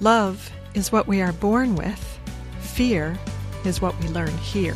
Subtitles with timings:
[0.00, 2.18] Love is what we are born with,
[2.58, 3.16] fear
[3.64, 4.74] is what we learn here.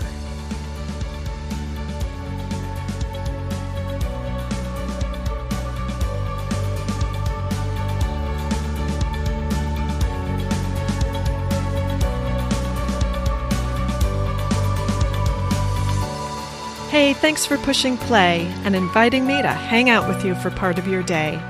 [16.91, 20.79] Hey, thanks for pushing play and inviting me to hang out with you for part
[20.79, 21.43] of your day.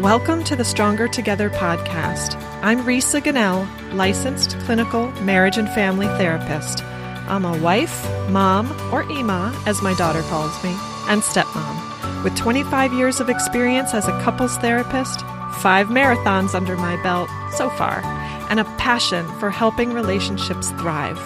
[0.00, 2.49] Welcome to the Stronger Together podcast.
[2.62, 6.84] I'm Risa Ganel, licensed clinical marriage and family therapist.
[6.84, 10.68] I'm a wife, mom, or Ema, as my daughter calls me,
[11.08, 12.22] and stepmom.
[12.22, 15.20] With 25 years of experience as a couples therapist,
[15.60, 18.02] five marathons under my belt so far,
[18.50, 21.16] and a passion for helping relationships thrive.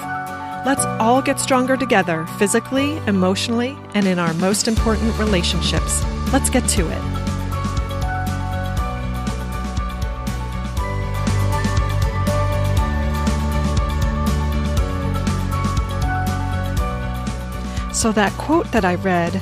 [0.65, 6.01] Let's all get stronger together, physically, emotionally, and in our most important relationships.
[6.33, 7.14] Let's get to it.
[17.95, 19.41] So, that quote that I read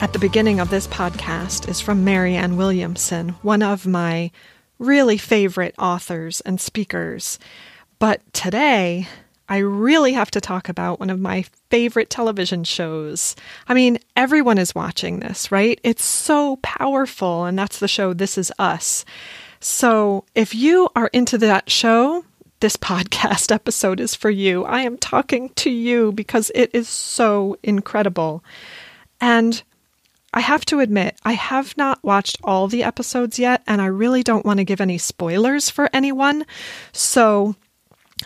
[0.00, 4.30] at the beginning of this podcast is from Marianne Williamson, one of my
[4.78, 7.40] really favorite authors and speakers.
[7.98, 9.08] But today,
[9.48, 13.34] I really have to talk about one of my favorite television shows.
[13.68, 15.80] I mean, everyone is watching this, right?
[15.82, 19.04] It's so powerful, and that's the show This Is Us.
[19.58, 22.24] So, if you are into that show,
[22.62, 24.64] this podcast episode is for you.
[24.64, 28.42] I am talking to you because it is so incredible.
[29.20, 29.62] And
[30.32, 34.22] I have to admit, I have not watched all the episodes yet, and I really
[34.22, 36.46] don't want to give any spoilers for anyone.
[36.92, 37.56] So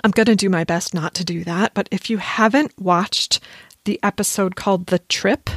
[0.05, 1.73] I'm going to do my best not to do that.
[1.73, 3.41] But if you haven't watched
[3.84, 5.48] the episode called The Trip,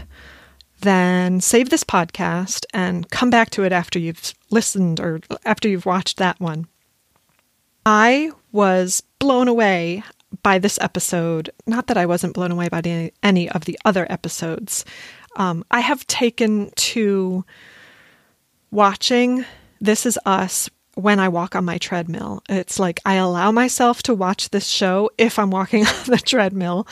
[0.80, 5.86] then save this podcast and come back to it after you've listened or after you've
[5.86, 6.69] watched that one.
[7.86, 10.04] I was blown away
[10.44, 11.50] by this episode.
[11.66, 14.86] Not that I wasn't blown away by any, any of the other episodes.
[15.36, 17.45] Um, I have taken to
[18.72, 19.45] watching
[19.80, 22.44] This Is Us when I walk on my treadmill.
[22.50, 26.88] It's like I allow myself to watch this show if I'm walking on the treadmill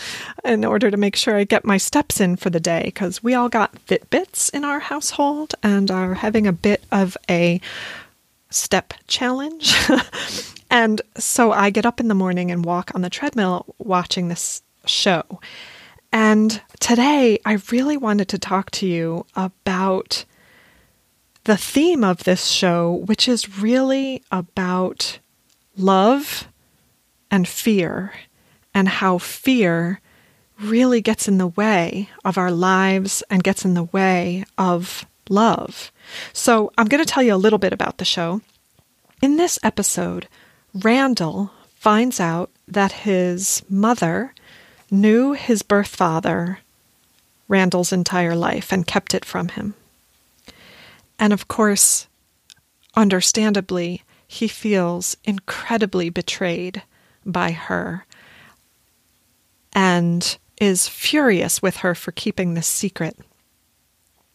[0.46, 3.34] in order to make sure I get my steps in for the day because we
[3.34, 7.60] all got Fitbits in our household and are having a bit of a
[8.50, 9.76] step challenge.
[10.70, 14.62] And so I get up in the morning and walk on the treadmill watching this
[14.86, 15.40] show.
[16.12, 20.26] And today I really wanted to talk to you about
[21.44, 25.20] the theme of this show, which is really about
[25.78, 26.48] love
[27.32, 28.14] and fear,
[28.74, 30.02] and how fear
[30.60, 35.92] really gets in the way of our lives and gets in the way of love.
[36.34, 38.42] So, I'm going to tell you a little bit about the show.
[39.22, 40.28] In this episode,
[40.74, 44.34] Randall finds out that his mother
[44.92, 46.60] knew his birth father
[47.48, 49.74] Randall's entire life and kept it from him.
[51.18, 52.08] And of course,
[52.96, 56.84] understandably, he feels incredibly betrayed
[57.26, 58.06] by her
[59.74, 63.18] and is furious with her for keeping this secret.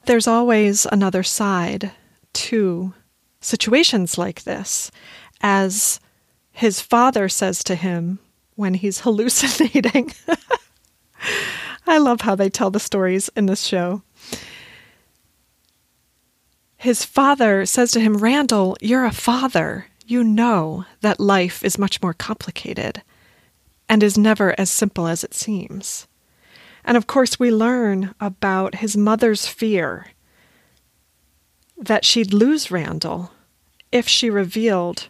[0.06, 1.93] There's always another side
[2.32, 2.94] to
[3.41, 4.91] situations like this,
[5.41, 6.00] as
[6.53, 8.19] his father says to him
[8.55, 10.13] when he's hallucinating.
[11.87, 14.03] I love how they tell the stories in this show.
[16.77, 19.87] His father says to him, Randall, you're a father.
[20.07, 23.03] You know that life is much more complicated
[23.89, 26.07] and is never as simple as it seems.
[26.85, 30.09] And of course, we learn about his mother's fear
[31.77, 33.31] that she'd lose Randall
[33.93, 35.09] if she revealed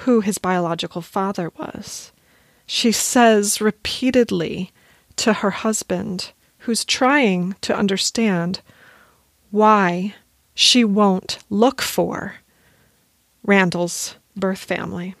[0.00, 2.12] who his biological father was.
[2.66, 4.72] She says repeatedly
[5.16, 8.60] to her husband, who's trying to understand
[9.50, 10.14] why
[10.54, 12.36] she won't look for
[13.42, 15.14] Randall's birth family.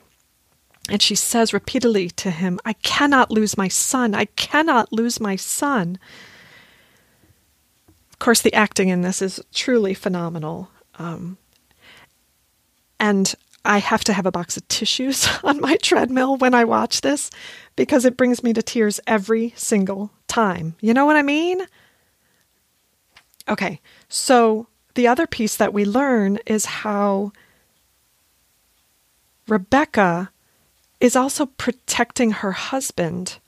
[0.88, 4.14] And she says repeatedly to him, I cannot lose my son.
[4.14, 5.98] I cannot lose my son.
[8.10, 10.70] Of course, the acting in this is truly phenomenal.
[10.98, 11.38] Um,
[12.98, 13.34] and
[13.66, 17.30] I have to have a box of tissues on my treadmill when I watch this
[17.74, 20.76] because it brings me to tears every single time.
[20.80, 21.66] You know what I mean?
[23.48, 27.32] Okay, so the other piece that we learn is how
[29.46, 30.30] Rebecca
[30.98, 33.38] is also protecting her husband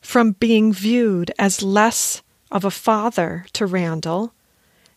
[0.00, 4.34] from being viewed as less of a father to Randall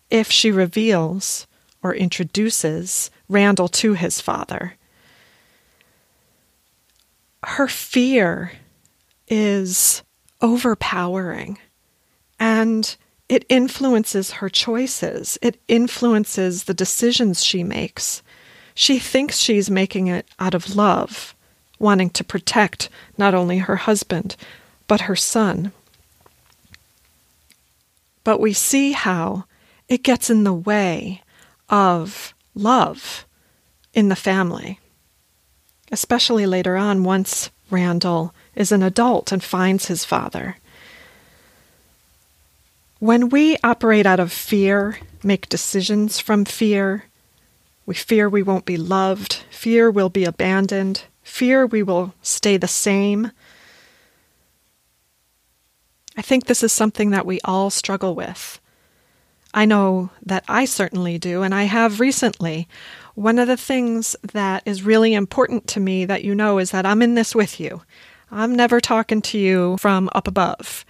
[0.09, 1.47] if she reveals
[1.81, 4.75] or introduces Randall to his father.
[7.45, 8.51] her fear
[9.27, 10.03] is
[10.41, 11.57] overpowering
[12.39, 12.95] and
[13.29, 15.37] it influences her choices.
[15.41, 18.21] It influences the decisions she makes.
[18.73, 21.33] She thinks she's making it out of love,
[21.79, 24.35] wanting to protect not only her husband,
[24.87, 25.71] but her son.
[28.23, 29.45] But we see how
[29.87, 31.21] it gets in the way
[31.69, 33.25] of love
[33.93, 34.79] in the family,
[35.91, 40.57] especially later on once Randall is an adult and finds his father.
[42.99, 47.05] When we operate out of fear, make decisions from fear,
[47.85, 52.67] we fear we won't be loved, fear we'll be abandoned, fear we will stay the
[52.67, 53.31] same.
[56.17, 58.59] I think this is something that we all struggle with.
[59.55, 62.67] I know that I certainly do, and I have recently.
[63.15, 66.85] One of the things that is really important to me that you know is that
[66.85, 67.81] I'm in this with you.
[68.29, 70.85] I'm never talking to you from up above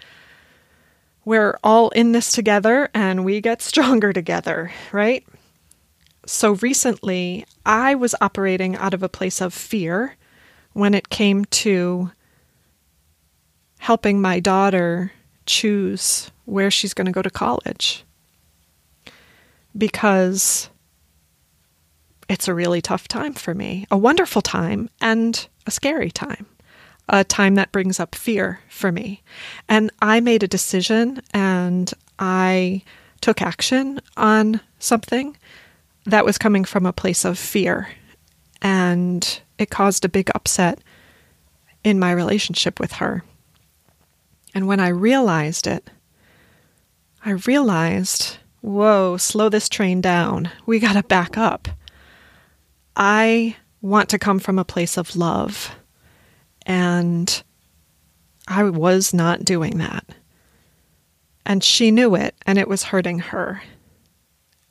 [1.26, 5.26] we're all in this together and we get stronger together, right?
[6.28, 10.16] So recently, I was operating out of a place of fear
[10.74, 12.12] when it came to
[13.80, 15.12] helping my daughter
[15.46, 18.05] choose where she's going to go to college.
[19.78, 20.70] Because
[22.30, 26.48] it's a really tough time for me, a wonderful time and a scary time
[27.10, 29.22] a time that brings up fear for me.
[29.70, 32.84] And I made a decision and I
[33.22, 35.38] took action on something
[36.06, 37.90] that was coming from a place of fear.
[38.62, 40.80] And it caused a big upset
[41.84, 43.24] in my relationship with her.
[44.54, 45.90] And when I realized it,
[47.24, 50.50] I realized, whoa, slow this train down.
[50.66, 51.68] We got to back up.
[52.96, 55.76] I want to come from a place of love.
[56.66, 57.44] And
[58.48, 60.06] I was not doing that.
[61.46, 63.62] And she knew it, and it was hurting her.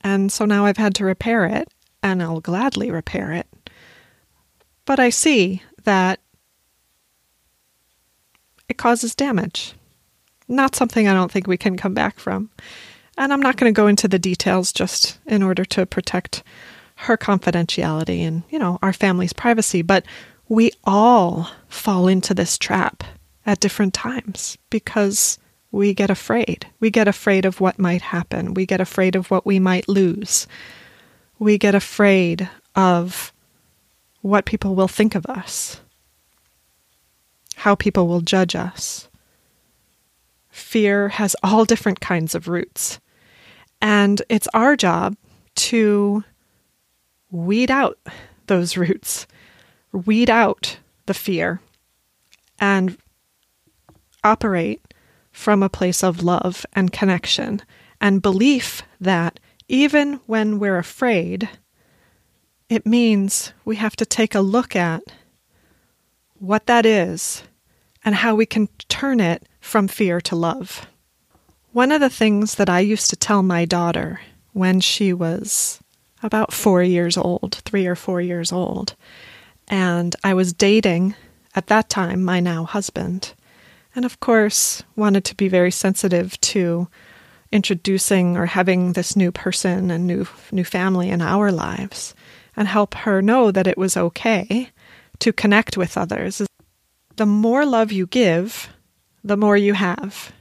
[0.00, 1.68] And so now I've had to repair it,
[2.02, 3.46] and I'll gladly repair it.
[4.86, 6.18] But I see that
[8.68, 9.74] it causes damage.
[10.48, 12.50] Not something I don't think we can come back from.
[13.16, 16.42] And I'm not going to go into the details just in order to protect
[16.96, 19.82] her confidentiality and, you know, our family's privacy.
[19.82, 20.04] But
[20.48, 23.04] we all fall into this trap
[23.46, 25.38] at different times because
[25.70, 26.66] we get afraid.
[26.80, 28.54] We get afraid of what might happen.
[28.54, 30.46] We get afraid of what we might lose.
[31.38, 33.32] We get afraid of
[34.20, 35.80] what people will think of us,
[37.56, 39.08] how people will judge us.
[40.48, 43.00] Fear has all different kinds of roots.
[43.84, 45.14] And it's our job
[45.56, 46.24] to
[47.30, 47.98] weed out
[48.46, 49.26] those roots
[49.92, 51.60] weed out the fear
[52.58, 52.96] and
[54.24, 54.94] operate
[55.32, 57.60] from a place of love and connection
[58.00, 59.38] and belief that
[59.68, 61.48] even when we're afraid,
[62.70, 65.02] it means we have to take a look at
[66.38, 67.42] what that is
[68.02, 70.86] and how we can turn it from fear to love.
[71.74, 74.20] One of the things that I used to tell my daughter
[74.52, 75.80] when she was
[76.22, 78.94] about four years old, three or four years old,
[79.66, 81.16] and I was dating,
[81.52, 83.34] at that time, my now husband.
[83.92, 86.86] And of course, wanted to be very sensitive to
[87.50, 92.14] introducing or having this new person and new new family in our lives
[92.56, 94.70] and help her know that it was okay
[95.18, 96.40] to connect with others.
[97.16, 98.68] The more love you give,
[99.24, 100.32] the more you have.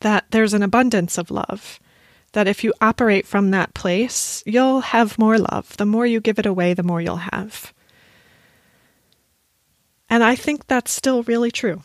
[0.00, 1.78] That there's an abundance of love
[2.32, 5.76] that if you operate from that place, you'll have more love.
[5.76, 7.74] The more you give it away, the more you'll have.
[10.08, 11.82] And I think that's still really true.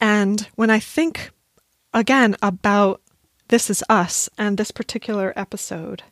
[0.00, 1.30] And when I think
[1.94, 3.00] again about
[3.48, 6.02] This Is Us and this particular episode,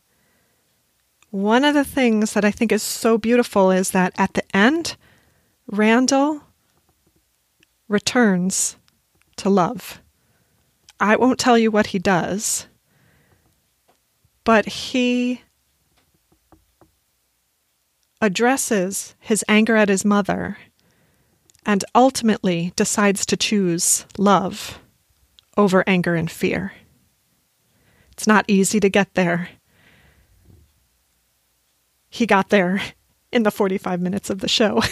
[1.30, 4.96] one of the things that I think is so beautiful is that at the end,
[5.66, 6.42] Randall
[7.88, 8.76] returns
[9.36, 10.00] to love.
[11.00, 12.66] I won't tell you what he does,
[14.44, 15.42] but he
[18.20, 20.56] addresses his anger at his mother
[21.66, 24.78] and ultimately decides to choose love
[25.56, 26.72] over anger and fear.
[28.12, 29.50] It's not easy to get there.
[32.08, 32.80] He got there
[33.32, 34.82] in the 45 minutes of the show.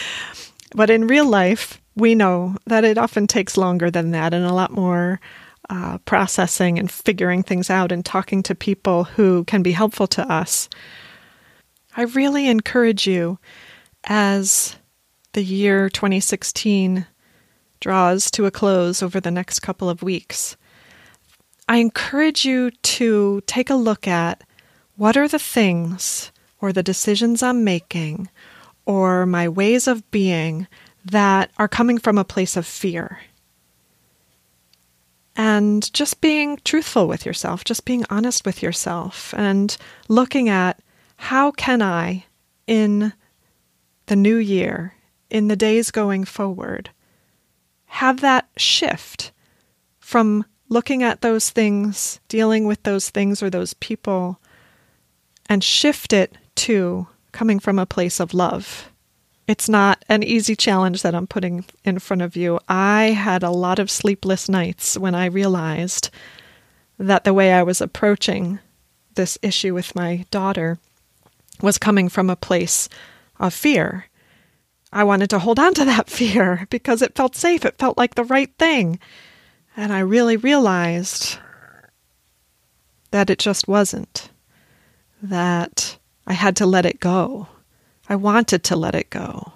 [0.74, 4.54] but in real life, we know that it often takes longer than that and a
[4.54, 5.20] lot more
[5.68, 10.22] uh, processing and figuring things out and talking to people who can be helpful to
[10.30, 10.68] us.
[11.96, 13.38] I really encourage you
[14.04, 14.76] as
[15.32, 17.06] the year 2016
[17.80, 20.56] draws to a close over the next couple of weeks,
[21.68, 24.42] I encourage you to take a look at
[24.96, 28.28] what are the things or the decisions I'm making
[28.86, 30.66] or my ways of being
[31.10, 33.20] that are coming from a place of fear.
[35.36, 39.76] And just being truthful with yourself, just being honest with yourself, and
[40.08, 40.80] looking at
[41.16, 42.24] how can I,
[42.66, 43.12] in
[44.06, 44.94] the new year,
[45.30, 46.90] in the days going forward,
[47.86, 49.32] have that shift
[50.00, 54.40] from looking at those things, dealing with those things or those people,
[55.48, 58.90] and shift it to coming from a place of love.
[59.48, 62.60] It's not an easy challenge that I'm putting in front of you.
[62.68, 66.10] I had a lot of sleepless nights when I realized
[66.98, 68.58] that the way I was approaching
[69.14, 70.78] this issue with my daughter
[71.62, 72.90] was coming from a place
[73.40, 74.04] of fear.
[74.92, 77.64] I wanted to hold on to that fear because it felt safe.
[77.64, 78.98] It felt like the right thing.
[79.74, 81.38] And I really realized
[83.12, 84.28] that it just wasn't.
[85.22, 87.48] That I had to let it go.
[88.08, 89.52] I wanted to let it go.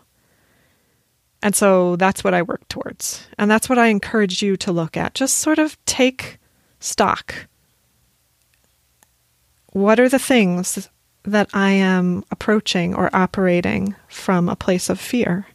[1.43, 3.27] And so that's what I work towards.
[3.39, 5.15] And that's what I encourage you to look at.
[5.15, 6.39] Just sort of take
[6.79, 7.35] stock.
[9.73, 10.89] What are the things
[11.25, 15.47] that I am approaching or operating from a place of fear?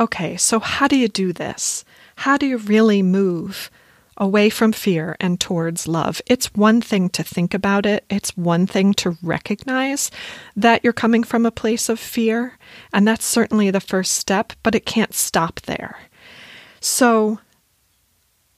[0.00, 1.84] Okay, so how do you do this?
[2.16, 3.70] How do you really move
[4.18, 6.20] away from fear and towards love?
[6.26, 10.10] It's one thing to think about it, it's one thing to recognize
[10.54, 12.58] that you're coming from a place of fear,
[12.92, 15.98] and that's certainly the first step, but it can't stop there.
[16.80, 17.40] So,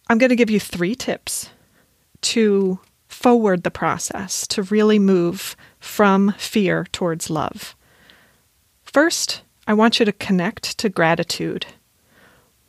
[0.08, 1.50] I'm going to give you three tips
[2.22, 7.76] to forward the process, to really move from fear towards love.
[8.82, 11.66] First, I want you to connect to gratitude.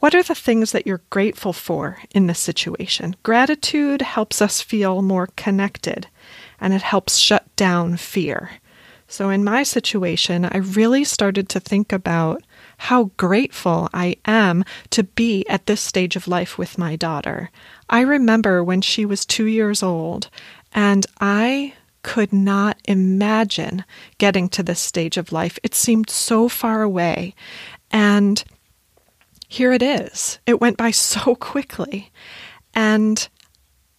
[0.01, 3.15] What are the things that you're grateful for in this situation?
[3.21, 6.07] Gratitude helps us feel more connected
[6.59, 8.49] and it helps shut down fear.
[9.07, 12.41] So, in my situation, I really started to think about
[12.77, 17.51] how grateful I am to be at this stage of life with my daughter.
[17.87, 20.31] I remember when she was two years old,
[20.73, 23.85] and I could not imagine
[24.17, 25.59] getting to this stage of life.
[25.61, 27.35] It seemed so far away.
[27.91, 28.43] And
[29.51, 30.39] here it is.
[30.45, 32.11] It went by so quickly.
[32.73, 33.27] And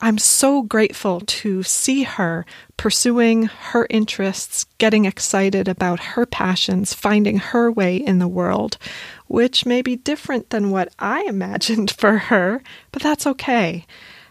[0.01, 2.47] I'm so grateful to see her
[2.79, 8.79] pursuing her interests, getting excited about her passions, finding her way in the world,
[9.27, 13.85] which may be different than what I imagined for her, but that's okay.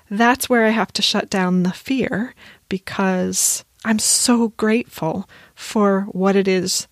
[0.09, 2.33] That's where I have to shut down the fear
[2.67, 6.87] because I'm so grateful for what it is,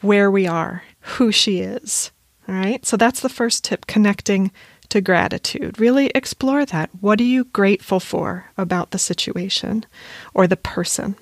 [0.00, 2.10] where we are, who she is.
[2.50, 2.84] All right.
[2.84, 4.50] So that's the first tip connecting
[4.88, 5.78] to gratitude.
[5.78, 6.90] Really explore that.
[7.00, 9.86] What are you grateful for about the situation
[10.34, 11.14] or the person?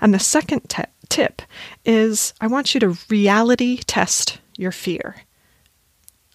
[0.00, 0.62] And the second
[1.08, 1.42] tip
[1.84, 5.14] is I want you to reality test your fear.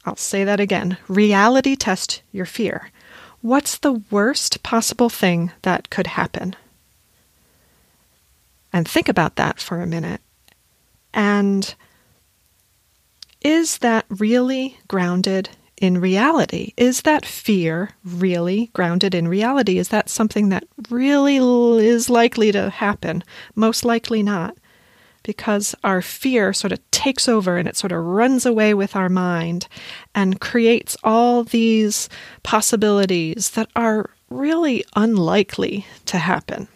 [0.06, 2.92] I'll say that again reality test your fear.
[3.42, 6.56] What's the worst possible thing that could happen?
[8.72, 10.22] And think about that for a minute.
[11.14, 11.76] And
[13.42, 16.74] is that really grounded in reality?
[16.78, 19.80] Is that fear really grounded in reality?
[19.80, 23.24] Is that something that really is likely to happen?
[23.56, 24.56] Most likely not,
[25.24, 29.10] because our fear sort of takes over and it sort of runs away with our
[29.10, 29.68] mind
[30.14, 32.10] and creates all these
[32.44, 36.68] possibilities that are really unlikely to happen.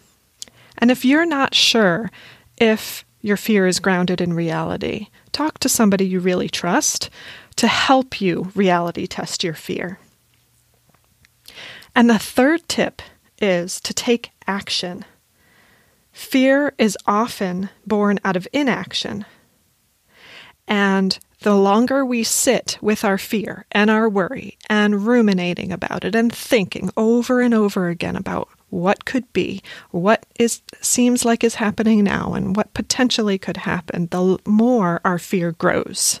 [0.78, 2.10] And if you're not sure
[2.58, 7.10] if your fear is grounded in reality, talk to somebody you really trust
[7.56, 9.98] to help you reality test your fear.
[11.94, 13.02] And the third tip
[13.40, 15.04] is to take action.
[16.12, 19.26] Fear is often born out of inaction.
[20.66, 26.14] And the longer we sit with our fear and our worry and ruminating about it
[26.14, 31.56] and thinking over and over again about what could be, what is seems like is
[31.56, 36.20] happening now, and what potentially could happen, the more our fear grows.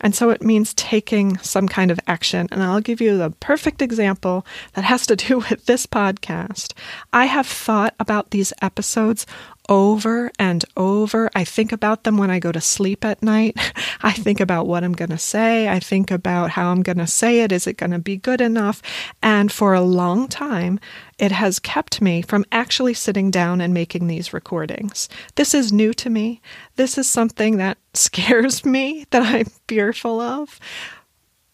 [0.00, 2.48] And so it means taking some kind of action.
[2.50, 6.72] And I'll give you the perfect example that has to do with this podcast.
[7.12, 9.26] I have thought about these episodes
[9.68, 11.30] over and over.
[11.34, 13.56] I think about them when I go to sleep at night.
[14.02, 15.68] I think about what I'm going to say.
[15.68, 17.52] I think about how I'm going to say it.
[17.52, 18.82] Is it going to be good enough?
[19.22, 20.80] And for a long time,
[21.18, 25.08] it has kept me from actually sitting down and making these recordings.
[25.36, 26.40] This is new to me.
[26.76, 30.58] This is something that scares me, that I'm fearful of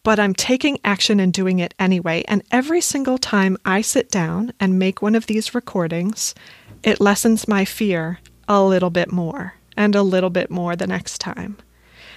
[0.05, 2.25] but I'm taking action and doing it anyway.
[2.29, 6.35] And every single time I sit down and make one of these recordings,
[6.83, 8.19] it lessens my fear
[8.49, 11.57] a little bit more and a little bit more the next time.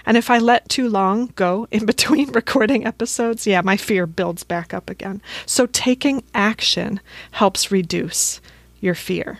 [0.05, 4.43] And if I let too long go in between recording episodes, yeah, my fear builds
[4.43, 5.21] back up again.
[5.45, 6.99] So taking action
[7.31, 8.41] helps reduce
[8.79, 9.39] your fear.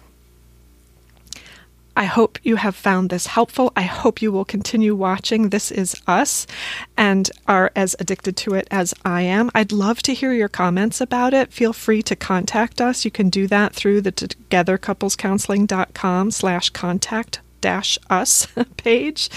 [1.95, 3.71] I hope you have found this helpful.
[3.75, 6.47] I hope you will continue watching This Is Us
[6.95, 9.51] and are as addicted to it as I am.
[9.53, 11.51] I'd love to hear your comments about it.
[11.51, 13.03] Feel free to contact us.
[13.03, 19.29] You can do that through the togethercouplescounseling.com slash contact dash us page.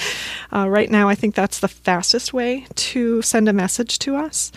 [0.52, 4.50] Uh, right now, I think that's the fastest way to send a message to us.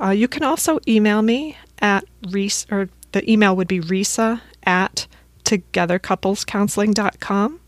[0.00, 5.06] Uh, you can also email me at Reese, or the email would be Risa at
[5.44, 7.60] togethercouplescounseling.com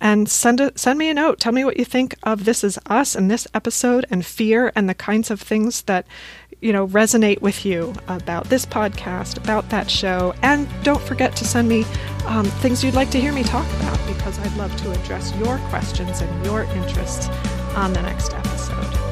[0.00, 1.40] and send a, send me a note.
[1.40, 4.88] Tell me what you think of This Is Us and this episode and fear and
[4.88, 6.06] the kinds of things that
[6.60, 11.44] you know resonate with you about this podcast, about that show, and don't forget to
[11.44, 11.84] send me
[12.26, 15.58] um, things you'd like to hear me talk about because I'd love to address your
[15.68, 17.28] questions and your interests
[17.76, 19.03] on the next episode.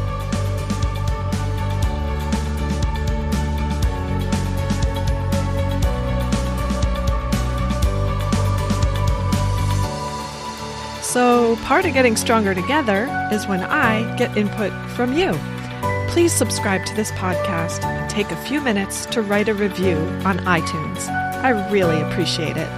[11.12, 15.38] So, part of getting stronger together is when I get input from you.
[16.09, 20.38] Please subscribe to this podcast and take a few minutes to write a review on
[20.38, 21.11] iTunes.
[21.11, 22.71] I really appreciate it.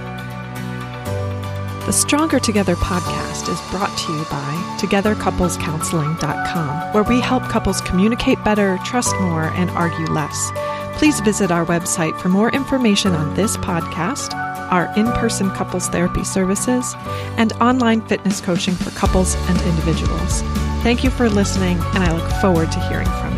[1.85, 8.43] The Stronger Together podcast is brought to you by TogetherCouplesCounseling.com, where we help couples communicate
[8.43, 10.51] better, trust more, and argue less.
[10.97, 14.33] Please visit our website for more information on this podcast
[14.71, 16.95] our in person couples therapy services,
[17.37, 20.41] and online fitness coaching for couples and individuals.
[20.83, 23.34] Thank you for listening, and I look forward to hearing from you.